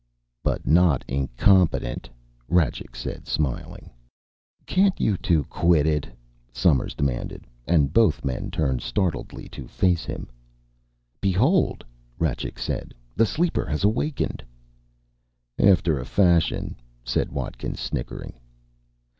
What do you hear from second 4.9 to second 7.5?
you two quit it?" Somers demanded,